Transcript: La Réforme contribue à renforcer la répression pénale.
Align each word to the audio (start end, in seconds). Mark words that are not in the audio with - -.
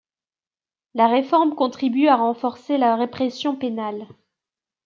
La 0.95 1.07
Réforme 1.07 1.53
contribue 1.53 2.07
à 2.07 2.15
renforcer 2.15 2.79
la 2.79 2.95
répression 2.95 3.55
pénale. 3.55 4.07